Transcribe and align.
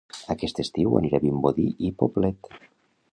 Aquest 0.35 0.61
estiu 0.63 0.95
aniré 0.99 1.19
a 1.21 1.23
Vimbodí 1.27 1.67
i 1.91 1.95
Poblet 2.03 2.51